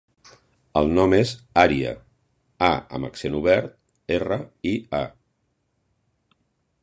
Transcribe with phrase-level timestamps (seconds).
[0.79, 1.91] El nom és Ària:
[2.69, 3.75] a amb accent obert,
[4.17, 4.37] erra,
[4.71, 5.03] i, a.